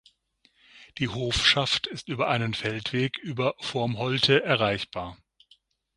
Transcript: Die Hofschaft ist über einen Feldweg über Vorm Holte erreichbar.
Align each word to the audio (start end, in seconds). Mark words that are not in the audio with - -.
Die 0.97 1.09
Hofschaft 1.09 1.85
ist 1.85 2.09
über 2.09 2.27
einen 2.27 2.55
Feldweg 2.55 3.19
über 3.19 3.53
Vorm 3.59 3.99
Holte 3.99 4.43
erreichbar. 4.43 5.15